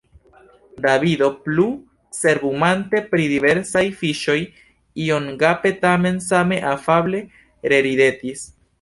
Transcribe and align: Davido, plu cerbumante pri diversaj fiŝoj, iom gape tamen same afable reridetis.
Davido, 0.85 1.27
plu 1.47 1.65
cerbumante 2.21 3.03
pri 3.13 3.27
diversaj 3.35 3.85
fiŝoj, 4.01 4.39
iom 5.07 5.31
gape 5.45 5.77
tamen 5.87 6.21
same 6.33 6.63
afable 6.75 7.25
reridetis. 7.75 8.47